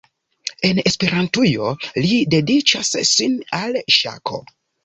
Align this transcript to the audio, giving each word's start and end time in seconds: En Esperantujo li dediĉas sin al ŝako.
En 0.69 0.79
Esperantujo 0.91 1.69
li 2.05 2.17
dediĉas 2.37 2.93
sin 3.13 3.39
al 3.63 3.81
ŝako. 3.99 4.43